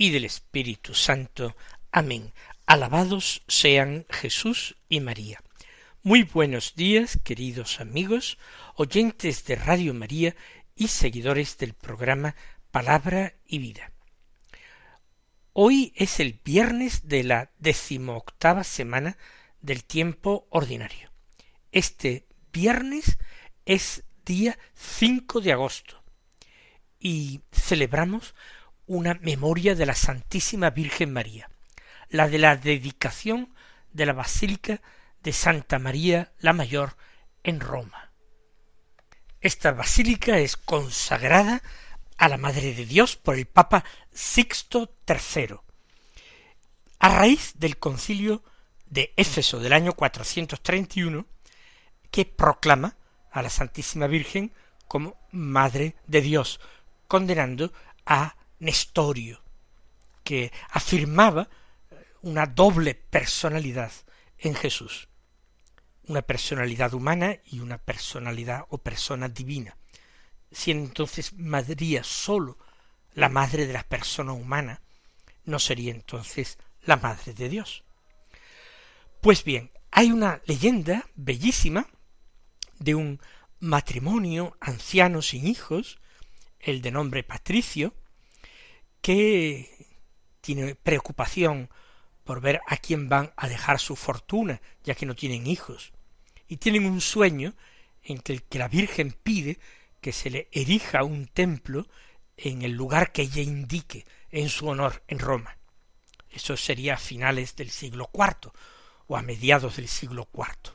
[0.00, 1.54] y del Espíritu Santo.
[1.92, 2.32] Amén.
[2.64, 5.42] Alabados sean Jesús y María.
[6.02, 8.38] Muy buenos días, queridos amigos,
[8.76, 10.34] oyentes de Radio María
[10.74, 12.34] y seguidores del programa
[12.70, 13.92] Palabra y Vida.
[15.52, 19.18] Hoy es el viernes de la decimoctava semana
[19.60, 21.10] del tiempo ordinario.
[21.72, 23.18] Este viernes
[23.66, 26.02] es día 5 de agosto
[26.98, 28.34] y celebramos
[28.90, 31.48] una memoria de la Santísima Virgen María,
[32.08, 33.54] la de la dedicación
[33.92, 34.82] de la Basílica
[35.22, 36.96] de Santa María la Mayor
[37.44, 38.10] en Roma.
[39.40, 41.62] Esta basílica es consagrada
[42.18, 45.60] a la Madre de Dios por el Papa Sixto III,
[46.98, 48.42] a raíz del concilio
[48.86, 51.26] de Éfeso del año 431,
[52.10, 52.96] que proclama
[53.30, 54.52] a la Santísima Virgen
[54.88, 56.58] como Madre de Dios,
[57.06, 57.72] condenando
[58.04, 59.42] a Nestorio,
[60.22, 61.48] que afirmaba
[62.22, 63.92] una doble personalidad
[64.38, 65.08] en Jesús,
[66.06, 69.76] una personalidad humana y una personalidad o persona divina,
[70.52, 72.58] siendo entonces María sólo
[73.14, 74.80] la madre de la persona humana,
[75.44, 77.84] no sería entonces la madre de Dios.
[79.20, 81.86] Pues bien, hay una leyenda bellísima
[82.78, 83.20] de un
[83.58, 85.98] matrimonio anciano sin hijos,
[86.58, 87.94] el de nombre Patricio,
[89.00, 89.70] que
[90.40, 91.70] tiene preocupación
[92.24, 95.92] por ver a quién van a dejar su fortuna, ya que no tienen hijos,
[96.48, 97.54] y tienen un sueño
[98.02, 99.58] en que, el que la Virgen pide
[100.00, 101.86] que se le erija un templo
[102.36, 105.58] en el lugar que ella indique en su honor en Roma.
[106.30, 108.52] Eso sería a finales del siglo IV
[109.06, 110.74] o a mediados del siglo IV.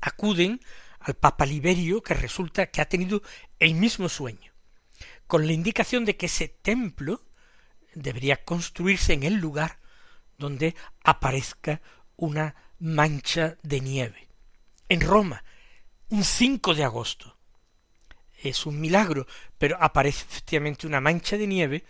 [0.00, 0.60] Acuden
[1.00, 3.22] al Papa Liberio, que resulta que ha tenido
[3.60, 4.52] el mismo sueño
[5.26, 7.22] con la indicación de que ese templo
[7.96, 9.78] debería construirse en el lugar
[10.38, 11.80] donde aparezca
[12.16, 14.28] una mancha de nieve.
[14.88, 15.42] En Roma,
[16.10, 17.36] un 5 de agosto.
[18.42, 19.26] Es un milagro,
[19.58, 21.84] pero aparece efectivamente una mancha de nieve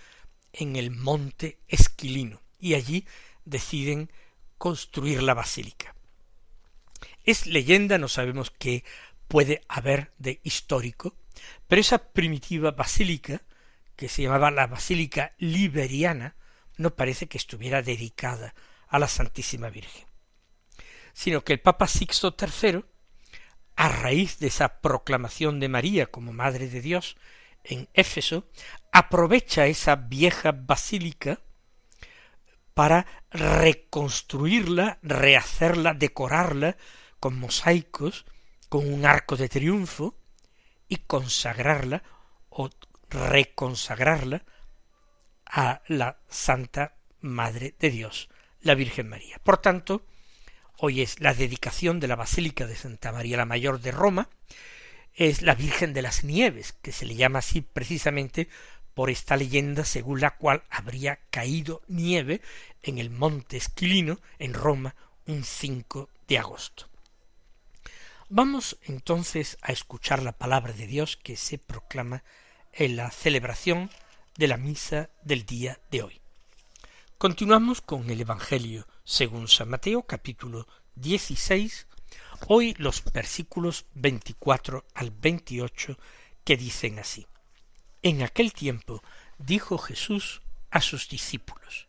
[0.52, 3.04] en el monte Esquilino, y allí
[3.44, 4.10] deciden
[4.56, 5.94] construir la basílica.
[7.24, 8.84] Es leyenda, no sabemos qué
[9.26, 11.16] puede haber de histórico,
[11.66, 13.42] pero esa primitiva basílica,
[13.96, 16.36] que se llamaba la Basílica Liberiana,
[16.76, 18.54] no parece que estuviera dedicada
[18.88, 20.06] a la Santísima Virgen,
[21.12, 22.84] sino que el Papa Sixto III,
[23.74, 27.16] a raíz de esa proclamación de María como Madre de Dios
[27.64, 28.48] en Éfeso,
[28.92, 31.40] aprovecha esa vieja basílica
[32.74, 36.76] para reconstruirla, rehacerla, decorarla
[37.18, 38.26] con mosaicos,
[38.68, 40.18] con un arco de triunfo,
[40.88, 42.02] y consagrarla
[43.10, 44.44] reconsagrarla
[45.46, 48.28] a la Santa Madre de Dios,
[48.60, 49.38] la Virgen María.
[49.42, 50.02] Por tanto,
[50.78, 54.28] hoy es la dedicación de la Basílica de Santa María la Mayor de Roma,
[55.14, 58.48] es la Virgen de las Nieves, que se le llama así precisamente
[58.94, 62.40] por esta leyenda según la cual habría caído nieve
[62.82, 64.94] en el monte Esquilino, en Roma,
[65.26, 66.88] un 5 de agosto.
[68.28, 72.24] Vamos entonces a escuchar la palabra de Dios que se proclama
[72.78, 73.90] en la celebración
[74.36, 76.20] de la misa del día de hoy.
[77.16, 81.86] Continuamos con el Evangelio según San Mateo capítulo 16,
[82.48, 85.98] hoy los versículos 24 al 28
[86.44, 87.26] que dicen así.
[88.02, 89.02] En aquel tiempo
[89.38, 91.86] dijo Jesús a sus discípulos,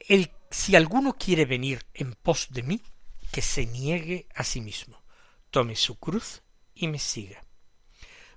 [0.00, 2.82] El si alguno quiere venir en pos de mí,
[3.30, 5.02] que se niegue a sí mismo,
[5.50, 6.42] tome su cruz
[6.74, 7.42] y me siga.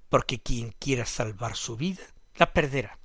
[0.09, 2.03] Porque quien quiera salvar su vida,
[2.35, 2.99] la perderá,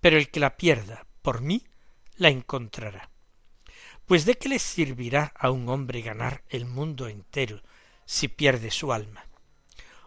[0.00, 1.64] pero el que la pierda por mí,
[2.16, 3.10] la encontrará.
[4.06, 7.62] Pues de qué le servirá a un hombre ganar el mundo entero
[8.04, 9.24] si pierde su alma?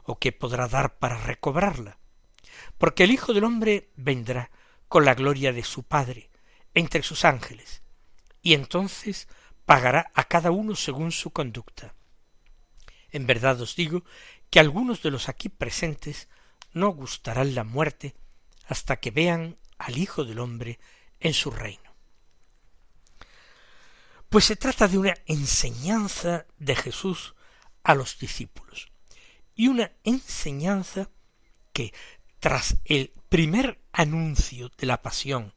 [0.03, 1.97] ¿O qué podrá dar para recobrarla?
[2.77, 4.51] Porque el Hijo del hombre vendrá
[4.89, 6.30] con la gloria de su Padre
[6.74, 7.81] entre sus ángeles,
[8.41, 9.27] y entonces
[9.65, 11.95] pagará a cada uno según su conducta.
[13.12, 14.03] En verdad os digo
[14.53, 16.27] que algunos de los aquí presentes
[16.73, 18.13] no gustarán la muerte
[18.67, 20.79] hasta que vean al Hijo del hombre
[21.19, 21.95] en su reino.
[24.29, 27.33] Pues se trata de una enseñanza de Jesús
[27.81, 28.91] a los discípulos
[29.55, 31.09] y una enseñanza
[31.71, 31.91] que
[32.39, 35.51] tras el primer anuncio de la pasión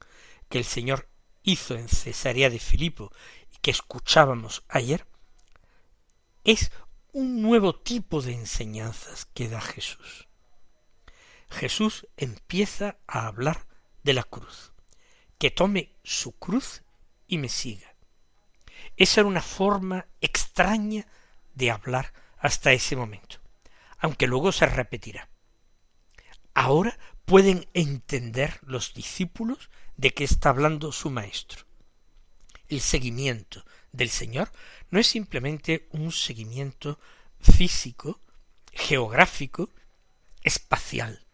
[0.49, 1.07] que el Señor
[1.43, 3.11] hizo en Cesarea de Filipo
[3.53, 5.05] y que escuchábamos ayer,
[6.43, 6.71] es
[7.17, 10.27] un nuevo tipo de enseñanzas que da Jesús.
[11.49, 13.65] Jesús empieza a hablar
[14.03, 14.71] de la cruz,
[15.39, 16.83] que tome su cruz
[17.25, 17.95] y me siga.
[18.97, 21.07] Esa era una forma extraña
[21.55, 23.39] de hablar hasta ese momento,
[23.97, 25.27] aunque luego se repetirá.
[26.53, 31.65] Ahora pueden entender los discípulos de qué está hablando su maestro.
[32.67, 34.51] El seguimiento del Señor
[34.89, 36.99] no es simplemente un seguimiento
[37.39, 38.19] físico,
[38.71, 39.69] geográfico,
[40.43, 41.25] espacial.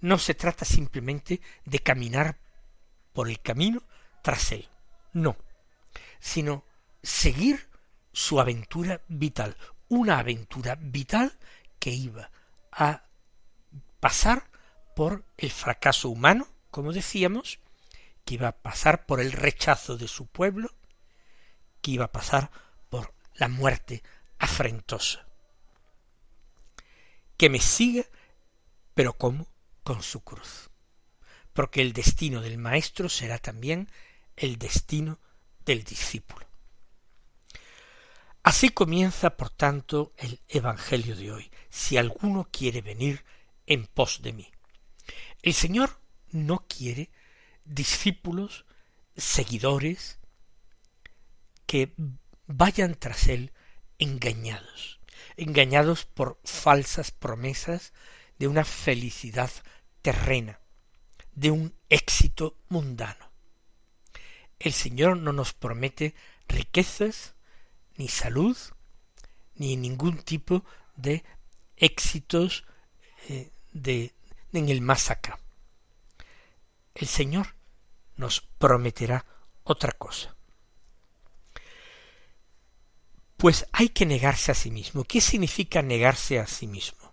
[0.00, 2.38] No se trata simplemente de caminar
[3.12, 3.82] por el camino
[4.22, 4.68] tras él,
[5.12, 5.36] no,
[6.20, 6.64] sino
[7.02, 7.68] seguir
[8.12, 9.56] su aventura vital,
[9.88, 11.32] una aventura vital
[11.78, 12.30] que iba
[12.70, 13.04] a
[14.00, 14.50] pasar
[14.96, 17.58] por el fracaso humano, como decíamos,
[18.24, 20.72] que iba a pasar por el rechazo de su pueblo,
[21.80, 22.50] que iba a pasar
[23.42, 24.04] la muerte
[24.38, 25.26] afrentosa.
[27.36, 28.04] Que me siga,
[28.94, 29.48] pero ¿cómo?
[29.82, 30.70] Con su cruz.
[31.52, 33.90] Porque el destino del maestro será también
[34.36, 35.18] el destino
[35.66, 36.46] del discípulo.
[38.44, 41.50] Así comienza, por tanto, el Evangelio de hoy.
[41.68, 43.24] Si alguno quiere venir
[43.66, 44.52] en pos de mí.
[45.42, 45.98] El Señor
[46.30, 47.10] no quiere
[47.64, 48.66] discípulos,
[49.16, 50.20] seguidores,
[51.66, 51.92] que
[52.46, 53.52] vayan tras él
[53.98, 55.00] engañados,
[55.36, 57.92] engañados por falsas promesas
[58.38, 59.50] de una felicidad
[60.02, 60.60] terrena,
[61.34, 63.30] de un éxito mundano.
[64.58, 66.14] El Señor no nos promete
[66.48, 67.34] riquezas,
[67.96, 68.56] ni salud,
[69.54, 70.64] ni ningún tipo
[70.96, 71.24] de
[71.76, 72.64] éxitos
[73.28, 74.14] eh, de
[74.52, 75.38] en el más acá.
[76.94, 77.54] El Señor
[78.16, 79.24] nos prometerá
[79.64, 80.36] otra cosa.
[83.42, 85.02] Pues hay que negarse a sí mismo.
[85.02, 87.12] ¿Qué significa negarse a sí mismo?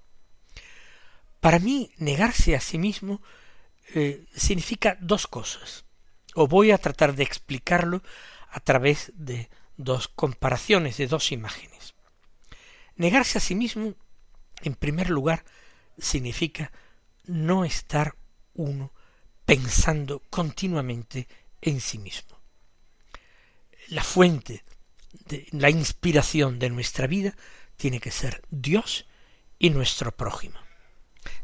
[1.40, 3.20] Para mí, negarse a sí mismo
[3.96, 5.86] eh, significa dos cosas.
[6.36, 8.04] O voy a tratar de explicarlo
[8.52, 11.96] a través de dos comparaciones, de dos imágenes.
[12.96, 13.96] Negarse a sí mismo,
[14.62, 15.44] en primer lugar,
[15.98, 16.72] significa
[17.26, 18.14] no estar
[18.54, 18.94] uno
[19.46, 21.28] pensando continuamente
[21.60, 22.40] en sí mismo.
[23.88, 24.64] La fuente
[25.52, 27.36] la inspiración de nuestra vida
[27.78, 29.06] tiene que ser Dios
[29.58, 30.60] y nuestro prójimo.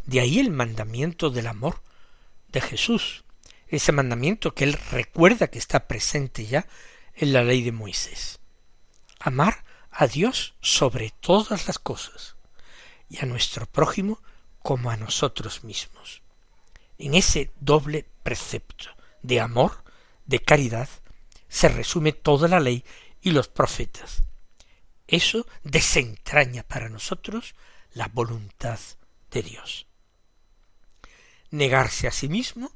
[0.06, 1.82] De ahí el mandamiento del amor
[2.50, 3.24] de Jesús,
[3.68, 6.68] ese mandamiento que él recuerda que está presente ya
[7.16, 8.40] en la ley de Moisés.
[9.20, 12.36] Amar a Dios sobre todas las cosas
[13.10, 14.22] y a nuestro prójimo
[14.60, 16.22] como a nosotros mismos.
[16.98, 18.90] En ese doble precepto
[19.22, 19.84] de amor,
[20.26, 20.90] de caridad,
[21.48, 22.84] se resume toda la ley
[23.26, 24.22] y los profetas.
[25.08, 27.56] Eso desentraña para nosotros
[27.94, 28.80] la voluntad
[29.32, 29.88] de Dios.
[31.50, 32.72] Negarse a sí mismo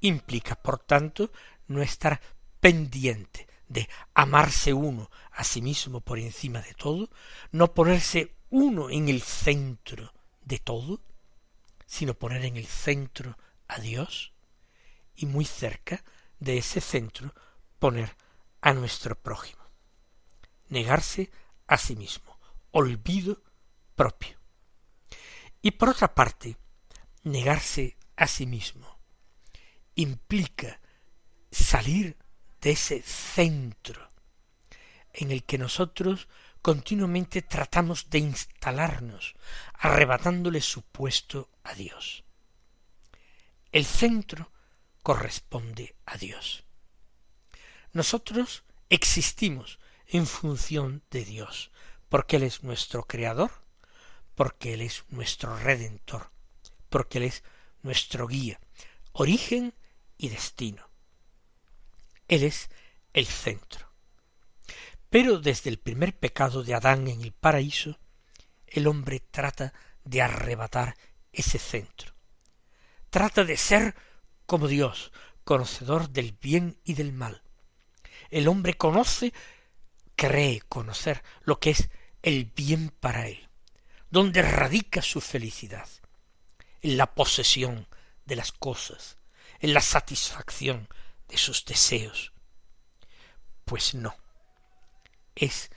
[0.00, 1.32] implica, por tanto,
[1.68, 2.20] no estar
[2.60, 7.08] pendiente de amarse uno a sí mismo por encima de todo,
[7.50, 11.00] no ponerse uno en el centro de todo,
[11.86, 14.34] sino poner en el centro a Dios
[15.16, 16.04] y muy cerca
[16.40, 17.34] de ese centro
[17.78, 18.14] poner
[18.60, 19.63] a nuestro prójimo.
[20.68, 21.30] Negarse
[21.66, 22.38] a sí mismo,
[22.70, 23.42] olvido
[23.94, 24.38] propio.
[25.62, 26.56] Y por otra parte,
[27.22, 28.98] negarse a sí mismo
[29.94, 30.80] implica
[31.50, 32.16] salir
[32.60, 34.10] de ese centro
[35.12, 36.28] en el que nosotros
[36.60, 39.34] continuamente tratamos de instalarnos,
[39.74, 42.24] arrebatándole su puesto a Dios.
[43.70, 44.50] El centro
[45.02, 46.64] corresponde a Dios.
[47.92, 49.78] Nosotros existimos
[50.08, 51.70] en función de Dios,
[52.08, 53.50] porque Él es nuestro Creador,
[54.34, 56.30] porque Él es nuestro Redentor,
[56.88, 57.44] porque Él es
[57.82, 58.60] nuestro guía,
[59.12, 59.74] origen
[60.16, 60.88] y destino.
[62.28, 62.70] Él es
[63.12, 63.88] el centro.
[65.10, 67.98] Pero desde el primer pecado de Adán en el paraíso,
[68.66, 69.72] el hombre trata
[70.04, 70.96] de arrebatar
[71.32, 72.14] ese centro.
[73.10, 73.94] Trata de ser
[74.46, 75.12] como Dios,
[75.44, 77.42] conocedor del bien y del mal.
[78.30, 79.32] El hombre conoce,
[80.16, 81.88] cree conocer lo que es
[82.22, 83.48] el bien para él,
[84.10, 85.88] donde radica su felicidad,
[86.82, 87.86] en la posesión
[88.24, 89.18] de las cosas,
[89.60, 90.88] en la satisfacción
[91.28, 92.32] de sus deseos.
[93.64, 94.14] Pues no.
[95.34, 95.70] Es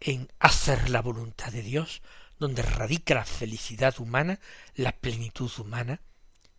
[0.00, 2.02] en hacer la voluntad de Dios
[2.38, 4.40] donde radica la felicidad humana,
[4.74, 6.00] la plenitud humana,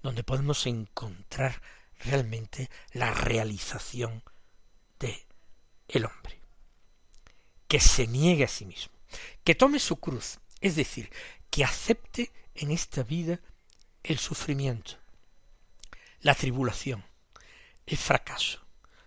[0.02, 1.62] donde podemos encontrar
[2.00, 4.24] realmente la realización
[5.00, 5.26] de
[5.90, 6.43] el hombre.
[7.74, 8.94] Que se niegue a sí mismo,
[9.44, 11.10] que tome su cruz, es decir,
[11.50, 13.40] que acepte en esta vida
[14.04, 15.00] el sufrimiento,
[16.22, 17.04] la tribulación,
[17.88, 18.64] el fracaso,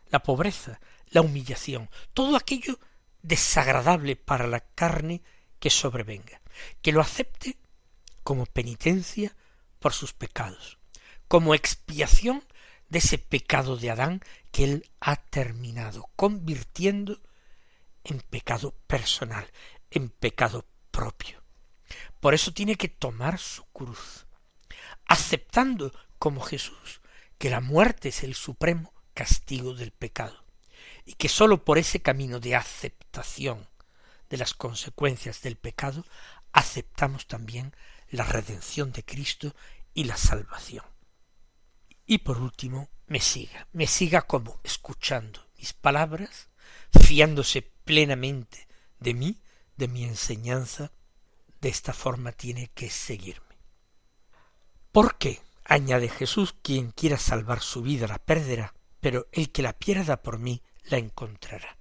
[0.09, 0.81] la pobreza,
[1.11, 2.81] la humillación, todo aquello
[3.23, 5.23] desagradable para la carne
[5.61, 6.41] que sobrevenga,
[6.83, 7.59] que lo acepte
[8.25, 9.37] como penitencia
[9.79, 10.81] por sus pecados,
[11.29, 12.43] como expiación
[12.89, 17.21] de ese pecado de Adán que él ha terminado convirtiendo
[18.07, 19.51] en pecado personal,
[19.91, 21.43] en pecado propio.
[22.21, 24.27] Por eso tiene que tomar su cruz,
[25.07, 27.01] aceptando como Jesús
[27.39, 30.45] que la muerte es el supremo castigo del pecado,
[31.05, 33.69] y que sólo por ese camino de aceptación
[34.31, 36.05] de las consecuencias del pecado
[36.53, 37.75] aceptamos también
[38.09, 39.55] la redención de Cristo
[39.95, 40.85] y la salvación.
[42.07, 46.51] Y por último, me siga, me siga como escuchando mis palabras,
[47.01, 48.69] fiándose plenamente
[49.01, 49.41] de mí,
[49.77, 50.93] de mi enseñanza,
[51.63, 53.57] de esta forma tiene que seguirme.
[54.93, 55.41] ¿Por qué?
[55.65, 60.39] añade Jesús, quien quiera salvar su vida la perderá, pero el que la pierda por
[60.39, 61.77] mí la encontrará.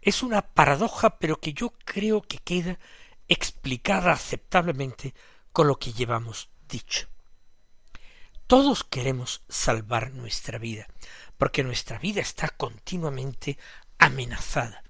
[0.00, 2.78] Es una paradoja, pero que yo creo que queda
[3.28, 5.14] explicada aceptablemente
[5.52, 7.08] con lo que llevamos dicho.
[8.46, 10.86] Todos queremos salvar nuestra vida,
[11.36, 13.58] porque nuestra vida está continuamente
[13.98, 14.82] amenazada,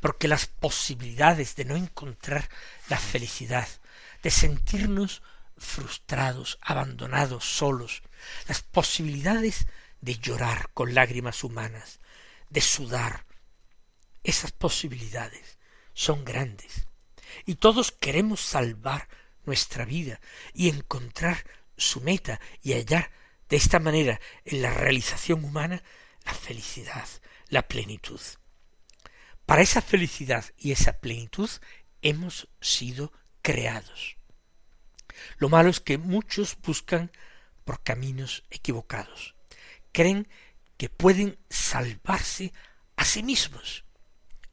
[0.00, 2.48] porque las posibilidades de no encontrar
[2.88, 3.68] la felicidad,
[4.22, 5.22] de sentirnos
[5.56, 8.02] frustrados, abandonados, solos,
[8.48, 9.66] las posibilidades
[10.00, 12.00] de llorar con lágrimas humanas,
[12.48, 13.26] de sudar,
[14.24, 15.58] esas posibilidades
[15.94, 16.86] son grandes.
[17.46, 19.08] Y todos queremos salvar
[19.44, 20.20] nuestra vida
[20.54, 21.44] y encontrar
[21.76, 23.10] su meta y hallar
[23.48, 25.82] de esta manera en la realización humana
[26.24, 27.08] la felicidad,
[27.48, 28.20] la plenitud.
[29.50, 31.50] Para esa felicidad y esa plenitud
[32.02, 34.16] hemos sido creados.
[35.38, 37.10] Lo malo es que muchos buscan
[37.64, 39.34] por caminos equivocados.
[39.90, 40.28] Creen
[40.76, 42.52] que pueden salvarse
[42.94, 43.84] a sí mismos.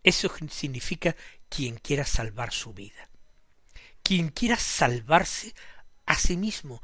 [0.01, 1.15] Eso significa
[1.47, 3.07] quien quiera salvar su vida.
[4.01, 5.53] Quien quiera salvarse
[6.07, 6.81] a sí mismo,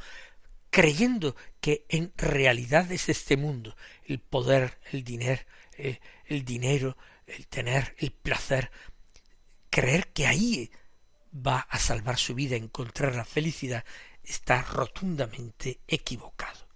[0.70, 5.42] creyendo que en realidad es este mundo, el poder, el dinero,
[5.78, 6.00] el,
[6.34, 8.72] el dinero, el tener, el placer,
[9.70, 10.72] creer que ahí
[11.34, 13.86] va a salvar su vida, encontrar la felicidad,
[14.24, 16.68] está rotundamente equivocado.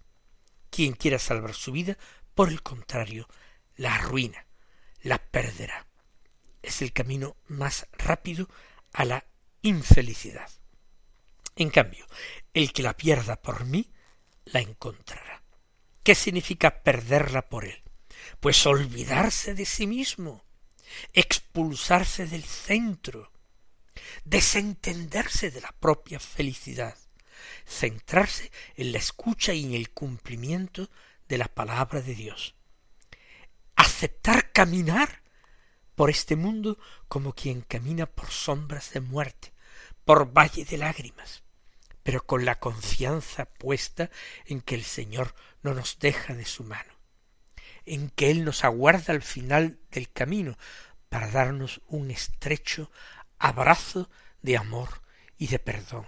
[0.70, 1.98] Quien quiera salvar su vida,
[2.34, 3.28] por el contrario,
[3.76, 4.46] la arruina,
[5.02, 5.88] la perderá.
[6.62, 8.50] Es el camino más rápido
[8.94, 9.26] a la
[9.62, 10.50] infelicidad.
[11.56, 12.06] En cambio,
[12.54, 13.92] el que la pierda por mí,
[14.46, 15.44] la encontrará.
[16.04, 17.84] ¿Qué significa perderla por él?
[18.39, 20.43] Pues olvidarse de sí mismo,
[21.13, 23.31] expulsarse del centro,
[24.25, 26.98] desentenderse de la propia felicidad,
[27.65, 30.89] centrarse en la escucha y en el cumplimiento
[31.27, 32.55] de la palabra de Dios,
[33.75, 35.22] aceptar caminar
[35.96, 39.51] por este mundo como quien camina por sombras de muerte,
[40.05, 41.43] por valle de lágrimas,
[42.03, 44.10] pero con la confianza puesta
[44.46, 46.93] en que el Señor no nos deja de su mano,
[47.88, 50.58] en que Él nos aguarda al final del camino
[51.10, 52.91] para darnos un estrecho
[53.39, 54.10] abrazo
[54.41, 55.01] de amor
[55.38, 56.06] y de perdón.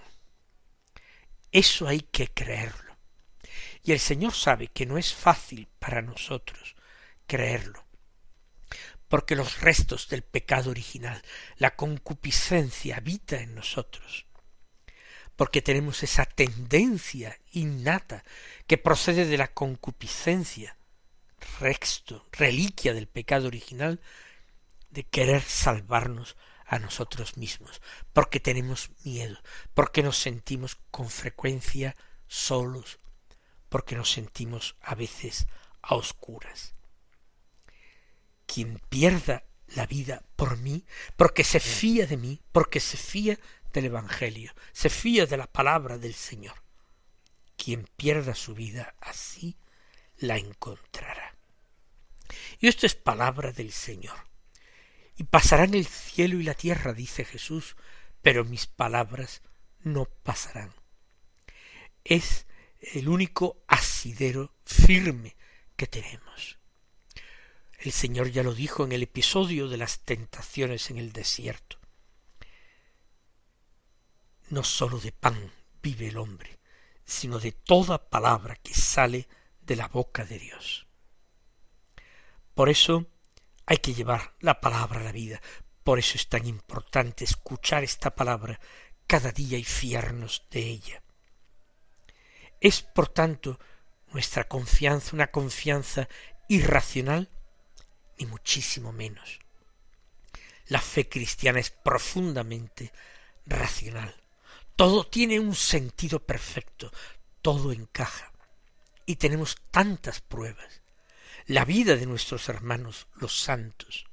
[1.52, 2.96] Eso hay que creerlo.
[3.84, 6.76] Y el Señor sabe que no es fácil para nosotros
[7.26, 7.86] creerlo,
[9.08, 11.22] porque los restos del pecado original,
[11.58, 14.26] la concupiscencia habita en nosotros,
[15.36, 18.24] porque tenemos esa tendencia innata
[18.68, 20.76] que procede de la concupiscencia,
[21.60, 24.02] resto, reliquia del pecado original,
[24.90, 27.82] de querer salvarnos a nosotros mismos,
[28.14, 29.38] porque tenemos miedo,
[29.74, 31.96] porque nos sentimos con frecuencia
[32.28, 33.00] solos,
[33.70, 35.48] porque nos sentimos a veces
[35.82, 36.76] a oscuras.
[38.46, 39.44] Quien pierda
[39.76, 43.40] la vida por mí, porque se fía de mí, porque se fía
[43.74, 46.64] del Evangelio, se fía de la palabra del Señor.
[47.56, 49.58] Quien pierda su vida así,
[50.18, 51.39] la encontrará.
[52.60, 54.18] Y esto es palabra del Señor.
[55.16, 57.76] Y pasarán el cielo y la tierra, dice Jesús,
[58.22, 59.42] pero mis palabras
[59.82, 60.74] no pasarán.
[62.04, 62.46] Es
[62.80, 65.36] el único asidero firme
[65.76, 66.58] que tenemos.
[67.78, 71.78] El Señor ya lo dijo en el episodio de las tentaciones en el desierto.
[74.50, 76.60] No sólo de pan vive el hombre,
[77.06, 79.28] sino de toda palabra que sale
[79.62, 80.89] de la boca de Dios.
[82.60, 83.06] Por eso
[83.66, 85.42] hay que llevar la palabra a la vida,
[85.86, 88.60] por eso es tan importante escuchar esta palabra
[89.08, 91.02] cada día y fiarnos de ella.
[92.60, 93.58] Es, por tanto,
[94.12, 96.10] nuestra confianza una confianza
[96.50, 97.30] irracional,
[98.18, 99.40] ni muchísimo menos.
[100.68, 102.92] La fe cristiana es profundamente
[103.46, 104.14] racional.
[104.76, 106.92] Todo tiene un sentido perfecto,
[107.42, 108.34] todo encaja.
[109.06, 110.82] Y tenemos tantas pruebas.
[111.50, 114.06] La vida de nuestros hermanos, los santos.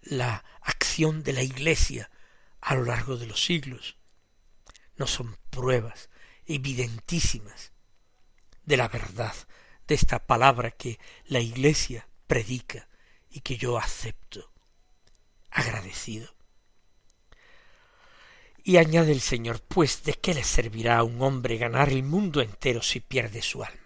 [0.00, 2.08] La acción de la Iglesia
[2.60, 3.96] a lo largo de los siglos.
[4.94, 6.08] No son pruebas
[6.46, 7.72] evidentísimas
[8.64, 9.34] de la verdad
[9.88, 12.88] de esta palabra que la Iglesia predica
[13.28, 14.52] y que yo acepto
[15.50, 16.32] agradecido.
[18.62, 22.40] Y añade el Señor, pues ¿de qué le servirá a un hombre ganar el mundo
[22.40, 23.81] entero si pierde su alma?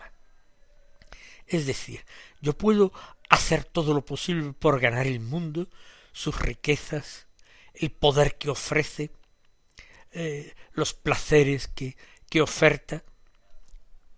[1.46, 2.04] Es decir,
[2.40, 2.92] yo puedo
[3.28, 5.68] hacer todo lo posible por ganar el mundo,
[6.12, 7.26] sus riquezas,
[7.74, 9.10] el poder que ofrece,
[10.12, 11.96] eh, los placeres que,
[12.30, 13.04] que oferta,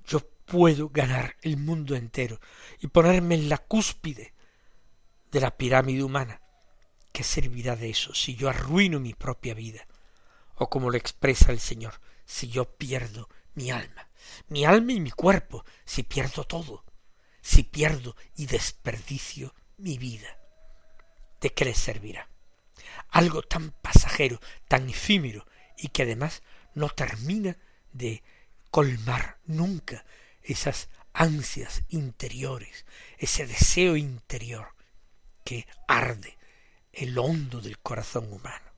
[0.06, 2.40] yo puedo ganar el mundo entero
[2.80, 4.32] y ponerme en la cúspide
[5.30, 6.40] de la pirámide humana.
[7.12, 9.87] ¿Qué servirá de eso si yo arruino mi propia vida?
[10.58, 14.08] o como lo expresa el Señor, si yo pierdo mi alma,
[14.49, 16.85] mi alma y mi cuerpo, si pierdo todo,
[17.48, 20.37] si pierdo y desperdicio mi vida,
[21.40, 22.28] ¿de qué le servirá?
[23.08, 25.46] Algo tan pasajero, tan efímero,
[25.78, 26.42] y que además
[26.74, 27.56] no termina
[27.90, 28.22] de
[28.70, 30.04] colmar nunca
[30.42, 32.84] esas ansias interiores,
[33.16, 34.74] ese deseo interior
[35.42, 36.37] que arde
[36.92, 38.70] el hondo del corazón humano.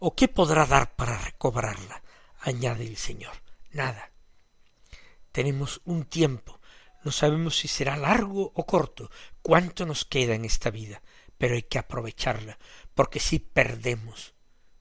[0.00, 2.02] ¿O qué podrá dar para recobrarla?
[2.40, 3.34] añade el Señor.
[3.72, 4.10] Nada.
[5.32, 6.60] Tenemos un tiempo,
[7.04, 9.10] no sabemos si será largo o corto,
[9.42, 11.02] cuánto nos queda en esta vida,
[11.38, 12.58] pero hay que aprovecharla,
[12.94, 14.34] porque si perdemos,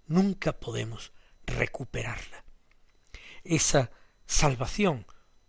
[0.08, 1.12] nunca podemos
[1.46, 2.46] recuperarla.
[3.44, 3.92] Esa
[4.26, 5.06] salvación,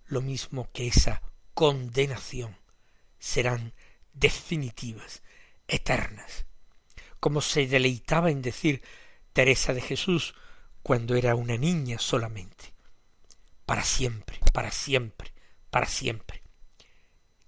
[0.06, 1.22] lo mismo que esa
[1.54, 2.58] condenación,
[3.18, 3.72] serán
[4.12, 5.22] definitivas,
[5.68, 6.46] eternas.
[7.20, 8.82] Como se deleitaba en decir
[9.32, 10.34] Teresa de Jesús
[10.82, 12.74] cuando era una niña solamente.
[13.64, 15.32] Para siempre, para siempre,
[15.70, 16.43] para siempre.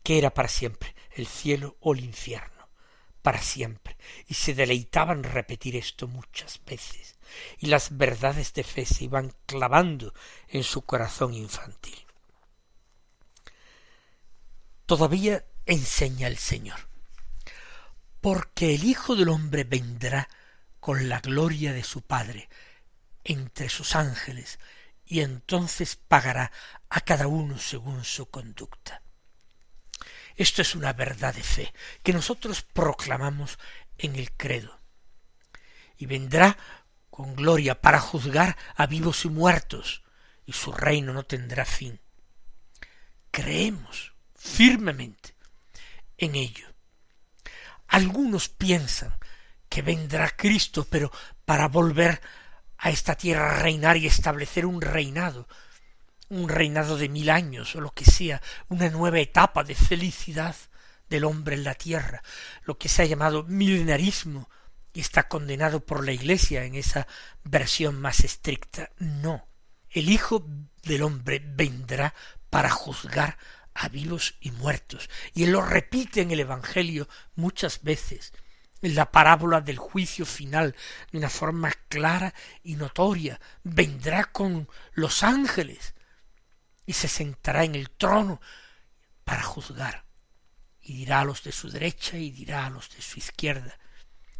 [0.06, 0.94] ¿Qué era para siempre?
[1.10, 2.68] ¿El cielo o el infierno?
[3.22, 3.96] Para siempre.
[4.28, 7.16] Y se deleitaban repetir esto muchas veces.
[7.58, 10.14] Y las verdades de fe se iban clavando
[10.46, 12.06] en su corazón infantil.
[14.86, 16.88] Todavía enseña el Señor.
[18.20, 20.28] Porque el Hijo del hombre vendrá
[20.78, 22.48] con la gloria de su Padre
[23.24, 24.60] entre sus ángeles,
[25.04, 26.52] y entonces pagará
[26.90, 29.02] a cada uno según su conducta.
[30.36, 31.72] Esto es una verdad de fe
[32.02, 33.58] que nosotros proclamamos
[33.98, 34.78] en el credo.
[35.96, 36.56] Y vendrá
[37.10, 40.02] con gloria para juzgar a vivos y muertos,
[40.44, 41.98] y su reino no tendrá fin.
[43.30, 45.34] Creemos firmemente
[46.18, 46.68] en ello.
[47.88, 49.14] Algunos piensan
[49.68, 51.10] que vendrá Cristo, pero
[51.44, 52.20] para volver
[52.78, 55.48] a esta tierra a reinar y establecer un reinado,
[56.28, 60.56] un reinado de mil años o lo que sea, una nueva etapa de felicidad
[61.08, 62.22] del hombre en la tierra,
[62.64, 64.48] lo que se ha llamado milenarismo
[64.92, 67.06] y está condenado por la Iglesia en esa
[67.44, 68.90] versión más estricta.
[68.98, 69.46] No,
[69.90, 70.46] el Hijo
[70.82, 72.14] del hombre vendrá
[72.50, 73.38] para juzgar
[73.74, 78.32] a vivos y muertos, y él lo repite en el Evangelio muchas veces,
[78.80, 80.74] la parábola del juicio final
[81.12, 83.40] de una forma clara y notoria.
[83.64, 85.94] Vendrá con los ángeles
[86.86, 88.40] y se sentará en el trono
[89.24, 90.06] para juzgar.
[90.80, 93.78] Y dirá a los de su derecha y dirá a los de su izquierda.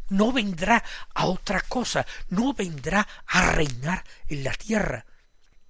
[0.08, 5.04] No vendrá a otra cosa, no vendrá a reinar en la tierra.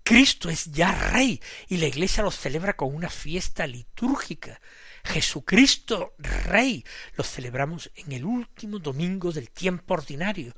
[0.03, 4.61] Cristo es ya rey y la iglesia lo celebra con una fiesta litúrgica
[5.07, 6.85] Jesucristo Rey.
[7.17, 10.55] Lo celebramos en el último domingo del tiempo ordinario.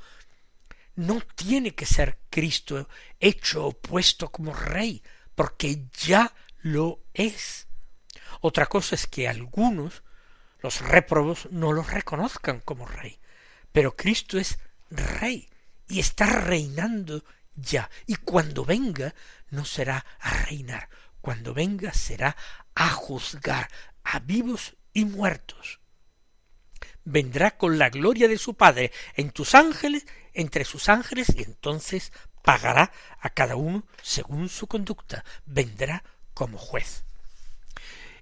[0.97, 2.89] No tiene que ser Cristo
[3.21, 5.03] hecho o puesto como Rey,
[5.39, 7.69] porque ya lo es.
[8.41, 10.03] Otra cosa es que algunos,
[10.59, 13.21] los réprobos, no lo reconozcan como Rey.
[13.71, 14.59] Pero Cristo es
[14.91, 15.49] Rey
[15.87, 17.23] y está reinando
[17.55, 17.89] ya.
[18.05, 19.15] Y cuando venga,
[19.51, 20.89] no será a reinar.
[21.21, 22.37] Cuando venga será
[22.75, 23.71] a juzgar,
[24.03, 25.79] a vivos y muertos.
[27.05, 32.13] Vendrá con la gloria de su Padre en tus ángeles, entre sus ángeles, y entonces
[32.49, 35.23] pagará a cada uno según su conducta.
[35.45, 37.05] Vendrá como juez.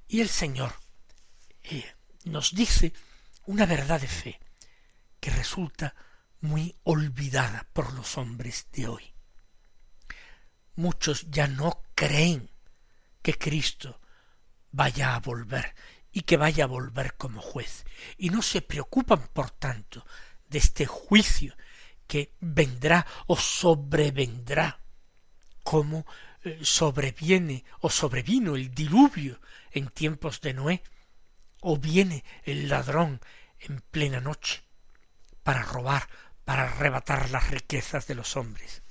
[0.09, 0.75] Y el Señor
[1.63, 2.93] eh, nos dice
[3.45, 4.41] una verdad de fe
[5.21, 5.95] que resulta
[6.41, 9.15] muy olvidada por los hombres de hoy.
[10.75, 12.51] Muchos ya no creen
[13.23, 14.01] que Cristo
[14.73, 15.73] vaya a volver
[16.11, 17.85] y que vaya a volver como juez,
[18.19, 20.05] y no se preocupan, por tanto,
[20.49, 21.55] de este juicio
[22.07, 24.81] que vendrá o sobrevendrá,
[25.63, 26.07] como
[26.45, 29.41] eh, sobreviene o sobrevino el diluvio
[29.73, 30.83] en tiempos de Noé,
[31.61, 33.21] o viene el ladrón
[33.59, 34.63] en plena noche
[35.43, 36.09] para robar,
[36.45, 38.83] para arrebatar las riquezas de los hombres.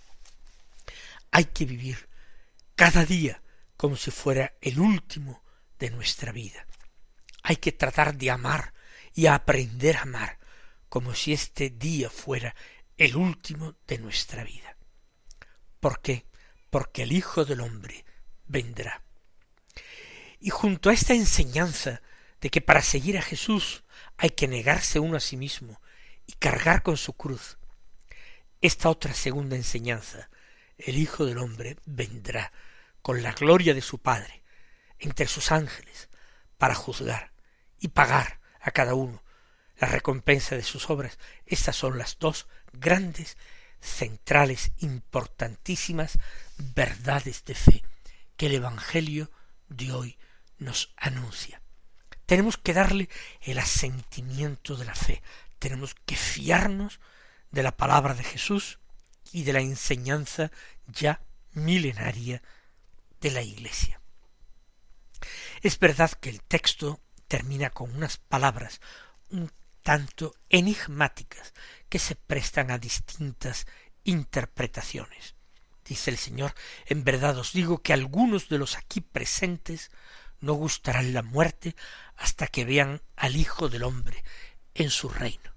[1.32, 2.10] Hay que vivir
[2.76, 3.42] cada día
[3.78, 5.44] como si fuera el último
[5.80, 6.66] de nuestra vida.
[7.44, 8.74] Hay que tratar de amar
[9.14, 10.40] y aprender a amar
[10.90, 12.56] como si este día fuera
[12.98, 14.78] el último de nuestra vida.
[15.80, 16.26] ¿Por qué?
[16.70, 18.06] Porque el Hijo del Hombre
[18.48, 19.04] vendrá.
[20.40, 22.02] Y junto a esta enseñanza
[22.42, 23.84] de que para seguir a Jesús
[24.18, 25.82] hay que negarse uno a sí mismo
[26.26, 27.58] y cargar con su cruz,
[28.62, 30.30] esta otra segunda enseñanza,
[30.78, 32.52] el Hijo del Hombre vendrá
[33.02, 34.44] con la gloria de su Padre
[35.00, 36.10] entre sus ángeles
[36.58, 37.32] para juzgar
[37.80, 39.22] y pagar a cada uno
[39.78, 41.20] la recompensa de sus obras.
[41.46, 42.48] Estas son las dos
[42.80, 43.38] grandes,
[43.80, 46.18] centrales, importantísimas
[46.58, 47.84] verdades de fe
[48.38, 49.32] que el Evangelio
[49.70, 50.18] de hoy
[50.58, 51.62] nos anuncia.
[52.26, 53.10] Tenemos que darle
[53.42, 55.22] el asentimiento de la fe,
[55.60, 57.00] tenemos que fiarnos
[57.52, 58.80] de la palabra de Jesús
[59.32, 60.52] y de la enseñanza
[60.88, 61.22] ya
[61.54, 62.42] milenaria
[63.22, 64.02] de la Iglesia.
[65.62, 68.82] Es verdad que el texto termina con unas palabras
[69.30, 69.52] un
[69.86, 71.54] tanto enigmáticas
[71.90, 73.68] que se prestan a distintas
[74.04, 75.36] interpretaciones.
[75.86, 76.56] Dice el Señor,
[76.88, 79.92] en verdad os digo que algunos de los aquí presentes
[80.40, 81.76] no gustarán la muerte
[82.16, 84.24] hasta que vean al Hijo del hombre
[84.74, 85.54] en su reino.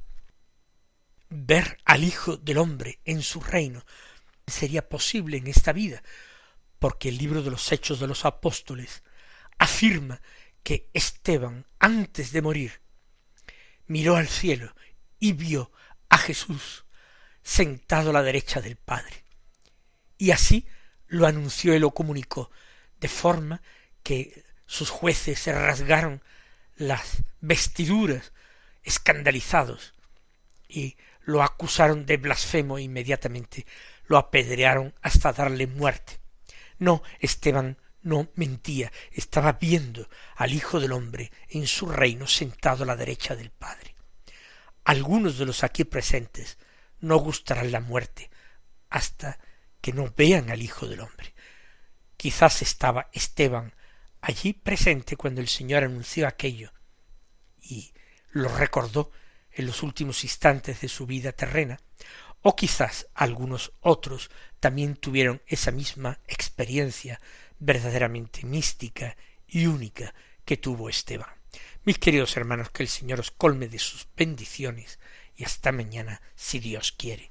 [1.31, 3.83] Ver al Hijo del hombre en su reino
[4.47, 6.03] sería posible en esta vida,
[6.79, 9.03] porque el libro de los Hechos de los Apóstoles
[9.57, 10.21] afirma
[10.62, 12.83] que Esteban, antes de morir,
[13.88, 14.74] miró al cielo
[15.18, 15.72] y vio
[16.09, 16.85] a Jesús
[17.42, 19.24] sentado a la derecha del Padre.
[20.16, 20.66] Y así
[21.07, 22.51] lo anunció y lo comunicó,
[23.01, 23.62] de forma
[24.03, 26.22] que sus jueces se rasgaron
[26.77, 28.33] las vestiduras
[28.83, 29.94] escandalizados
[30.68, 33.66] y lo acusaron de blasfemo e inmediatamente
[34.07, 36.20] lo apedrearon hasta darle muerte.
[36.79, 42.87] No, Esteban no mentía, estaba viendo al Hijo del hombre en su reino sentado a
[42.87, 43.95] la derecha del Padre.
[44.85, 46.59] Algunos de los aquí presentes
[47.01, 48.31] no gustarán la muerte
[48.89, 49.39] hasta
[49.81, 51.35] que no vean al Hijo del hombre.
[52.17, 53.75] Quizás estaba Esteban
[54.21, 56.73] allí presente cuando el Señor anunció aquello
[57.61, 57.93] y
[58.31, 59.13] lo recordó
[59.53, 61.81] en los últimos instantes de su vida terrena,
[62.43, 64.31] o quizás algunos otros
[64.61, 67.21] también tuvieron esa misma experiencia
[67.59, 69.16] verdaderamente mística
[69.47, 71.31] y única que tuvo Esteban.
[71.85, 74.99] Mis queridos hermanos, que el Señor os colme de sus bendiciones
[75.37, 77.31] y hasta mañana, si Dios quiere.